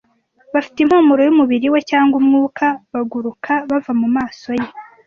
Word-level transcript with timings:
Bafite 0.53 0.77
impumuro 0.81 1.21
yumubiri 1.23 1.67
we 1.73 1.79
cyangwa 1.89 2.15
umwuka, 2.21 2.65
baguruka 2.93 3.51
bava 3.69 3.91
mumaso 3.99 4.49
ye. 4.59 4.67